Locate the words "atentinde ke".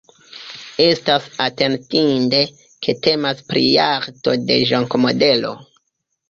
1.43-2.95